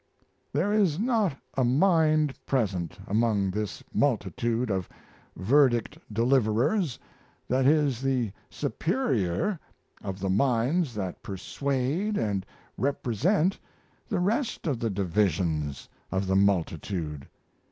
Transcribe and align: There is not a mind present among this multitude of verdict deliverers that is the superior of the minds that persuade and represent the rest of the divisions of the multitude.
There 0.51 0.73
is 0.73 0.97
not 0.97 1.37
a 1.55 1.63
mind 1.63 2.33
present 2.47 2.97
among 3.05 3.51
this 3.51 3.83
multitude 3.93 4.71
of 4.71 4.89
verdict 5.37 5.95
deliverers 6.11 6.97
that 7.47 7.67
is 7.67 8.01
the 8.01 8.31
superior 8.49 9.59
of 10.01 10.19
the 10.19 10.27
minds 10.31 10.95
that 10.95 11.21
persuade 11.21 12.17
and 12.17 12.47
represent 12.79 13.59
the 14.09 14.19
rest 14.19 14.65
of 14.65 14.79
the 14.79 14.89
divisions 14.89 15.87
of 16.11 16.25
the 16.25 16.35
multitude. 16.35 17.27